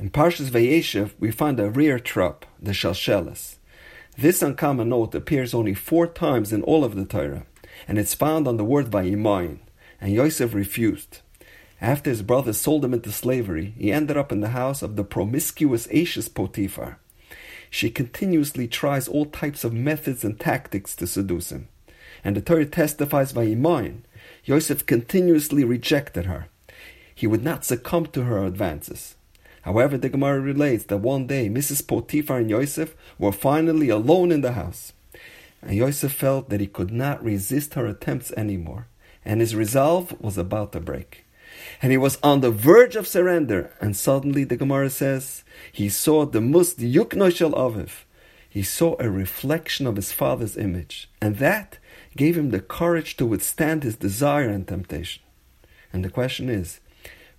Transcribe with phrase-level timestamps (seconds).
[0.00, 3.56] In Parshas Vayeshev, we find a rare trop, the Shalshelis.
[4.16, 7.46] This uncommon note appears only four times in all of the Torah,
[7.88, 9.58] and it's found on the word Vayimayin,
[10.00, 11.22] and Yosef refused.
[11.80, 15.02] After his brothers sold him into slavery, he ended up in the house of the
[15.02, 17.00] promiscuous Ashes Potiphar.
[17.68, 21.66] She continuously tries all types of methods and tactics to seduce him.
[22.22, 24.02] And the Torah testifies Vayimayin,
[24.44, 26.46] Yosef continuously rejected her.
[27.12, 29.16] He would not succumb to her advances.
[29.68, 31.86] However, the Gemara relates that one day Mrs.
[31.86, 34.94] Potiphar and Yosef were finally alone in the house.
[35.60, 38.86] And Yosef felt that he could not resist her attempts anymore,
[39.26, 41.26] and his resolve was about to break.
[41.82, 46.24] And he was on the verge of surrender, and suddenly the Gemara says he saw
[46.24, 48.04] the d'mus dyukno shel aviv.
[48.48, 51.76] He saw a reflection of his father's image, and that
[52.16, 55.22] gave him the courage to withstand his desire and temptation.
[55.92, 56.80] And the question is,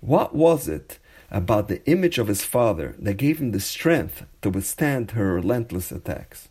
[0.00, 0.98] what was it
[1.30, 5.92] about the image of his father that gave him the strength to withstand her relentless
[5.92, 6.48] attacks.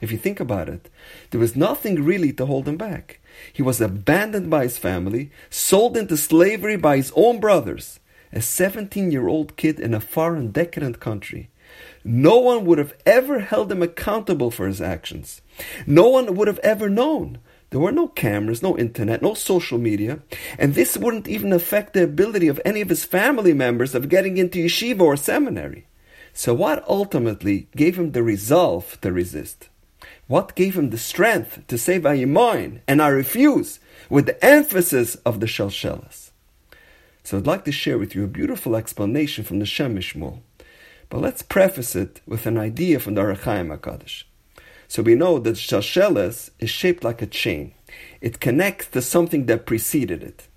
[0.00, 0.90] If you think about it,
[1.30, 3.20] there was nothing really to hold him back.
[3.52, 8.00] He was abandoned by his family, sold into slavery by his own brothers,
[8.32, 11.50] a 17 year old kid in a foreign, decadent country.
[12.04, 15.40] No one would have ever held him accountable for his actions.
[15.86, 17.38] No one would have ever known
[17.74, 20.20] there were no cameras, no internet, no social media,
[20.60, 24.38] and this wouldn't even affect the ability of any of his family members of getting
[24.38, 25.88] into yeshiva or seminary.
[26.32, 29.70] So, what ultimately gave him the resolve to resist?
[30.28, 35.40] What gave him the strength to say, Vayimayin, and I refuse, with the emphasis of
[35.40, 36.30] the Shalshelas?
[37.24, 40.38] So, I'd like to share with you a beautiful explanation from the Shem MiShmuel.
[41.10, 44.22] But let's preface it with an idea from the Ohr HaChaim HaKadosh.
[44.88, 47.74] So we know that Shalsheles is shaped like a chain.
[48.20, 50.48] It connects to something that preceded it.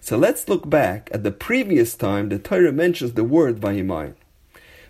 [0.00, 4.14] So let's look back at the previous time the Torah mentions the word Vayimayin.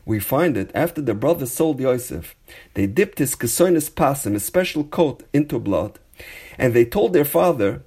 [0.04, 2.36] We find it after the brothers sold Yosef.
[2.74, 5.98] They dipped his kesonis pasim, his special coat, into blood,
[6.58, 7.82] and they told their father,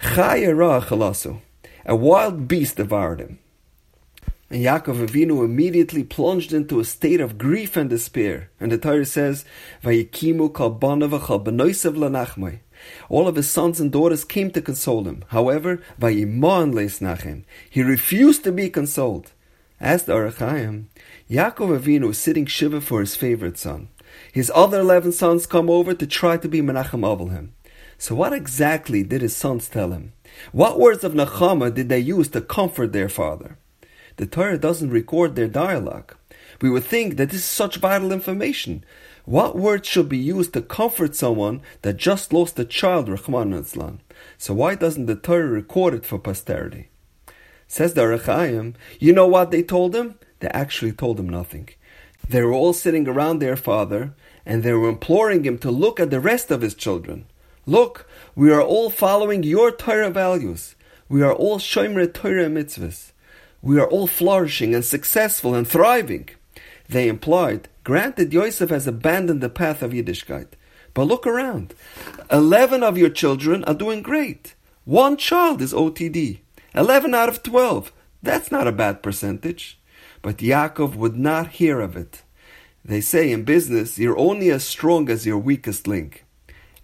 [0.00, 1.40] chalasu,
[1.84, 3.39] a wild beast devoured him.
[4.52, 8.50] And Yaakov Avinu immediately plunged into a state of grief and despair.
[8.58, 9.44] And the Torah says.
[13.08, 15.24] All of his sons and daughters came to console him.
[15.28, 15.80] However.
[16.00, 16.24] He
[17.82, 19.32] refused to be consoled.
[19.78, 20.86] As the Ohr HaChaim,
[21.30, 23.88] Yaakov Avinu was sitting shiva for his favorite son.
[24.32, 27.50] His other eleven sons come over to try to be Menachem Avel.
[27.96, 30.12] So what exactly did his sons tell him?
[30.52, 33.56] What words of Nachama did they use to comfort their father?
[34.16, 36.14] The Torah doesn't record their dialogue.
[36.60, 38.84] We would think that this is such vital information.
[39.24, 43.98] What words should be used to comfort someone that just lost a child, Rachmana litzlan?
[44.36, 46.88] So why doesn't the Torah record it for posterity?
[47.66, 50.16] Says the Ohr HaChaim, you know what they told him?
[50.40, 51.68] They actually told him nothing.
[52.28, 56.10] They were all sitting around their father, and they were imploring him to look at
[56.10, 57.26] the rest of his children.
[57.66, 60.74] Look, we are all following your Torah values.
[61.08, 63.12] We are all Shomer Torah mitzvahs
[63.62, 66.28] we are all flourishing and successful and thriving.
[66.88, 70.48] They implied, granted, Yosef has abandoned the path of Yiddishkeit.
[70.94, 71.74] But look around.
[72.30, 74.54] Eleven of your children are doing great.
[74.84, 76.40] One child is OTD.
[76.74, 77.92] Eleven out of twelve.
[78.22, 79.78] That's not a bad percentage.
[80.22, 82.22] But Yaakov would not hear of it.
[82.84, 86.24] They say in business, you're only as strong as your weakest link.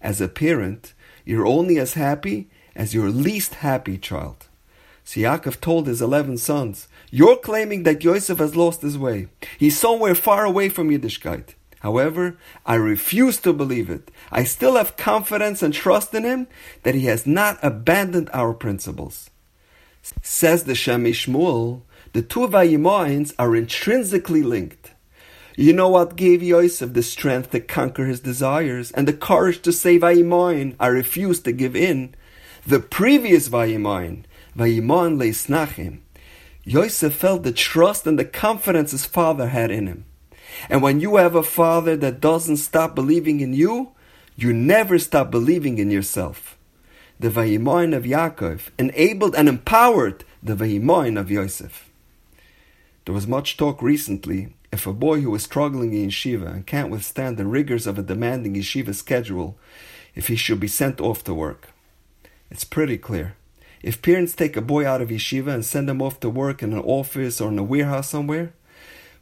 [0.01, 0.93] As a parent,
[1.25, 4.47] you're only as happy as your least happy child.
[5.07, 9.27] So Yaakov told his eleven sons, You're claiming that Yosef has lost his way.
[9.57, 11.55] He's somewhere far away from Yiddishkeit.
[11.79, 12.35] However,
[12.65, 14.11] I refuse to believe it.
[14.33, 16.47] I still have confidence and trust in him
[16.83, 19.29] that he has not abandoned our principles.
[20.21, 24.91] Says the Shem MiShmuel, the two Vayimayins are intrinsically linked.
[25.55, 29.71] You know what gave Yosef the strength to conquer his desires and the courage to
[29.71, 32.13] say Vayimayin, I refuse to give in?
[32.67, 34.25] The previous Vayimayin,
[34.57, 35.99] Vayimayin l'hisnachem.
[36.63, 40.05] Yosef felt the trust and the confidence his father had in him.
[40.69, 43.91] And when you have a father that doesn't stop believing in you,
[44.35, 46.57] you never stop believing in yourself.
[47.19, 51.89] The Vayimayin of Yaakov enabled and empowered the Vayimayin of Yosef.
[53.05, 56.91] There was much talk recently if a boy who is struggling in yeshiva and can't
[56.91, 59.57] withstand the rigors of a demanding yeshiva schedule,
[60.13, 61.69] if he should be sent off to work.
[62.51, 63.35] It's pretty clear.
[63.87, 66.73] If parents take a boy out of yeshiva and send him off to work in
[66.73, 68.51] an office or in a warehouse somewhere,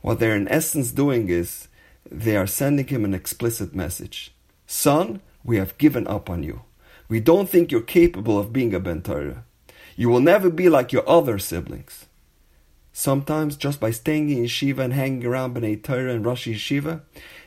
[0.01, 1.67] what they're in essence doing is
[2.09, 4.33] they are sending him an explicit message.
[4.65, 6.61] Son, we have given up on you.
[7.07, 9.43] We don't think you're capable of being a Ben Torah.
[9.95, 12.07] You will never be like your other siblings.
[12.91, 17.01] Sometimes, just by staying in yeshiva and hanging around B'nai Torah and Rosh Yeshiva,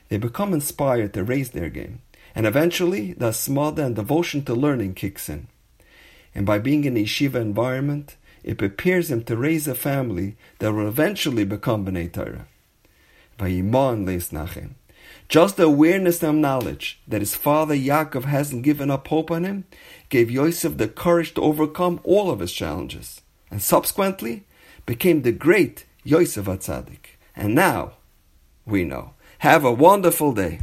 [0.08, 2.00] they become inspired to raise their game.
[2.36, 5.48] And eventually, the hasmada and devotion to learning kicks in.
[6.34, 10.72] And by being in a yeshiva environment, it prepares him to raise a family that
[10.72, 12.46] will eventually become B'nai Torah.
[13.38, 14.70] Vayimayin l'hisnachem.
[15.28, 19.64] Just the awareness and knowledge that his father Yaakov hasn't given up hope on him
[20.08, 23.20] gave Yosef the courage to overcome all of his challenges,
[23.50, 24.44] and subsequently
[24.86, 27.16] became the great Yosef HaTzadik.
[27.36, 27.92] And now
[28.64, 29.12] we know.
[29.40, 30.56] Have a wonderful day.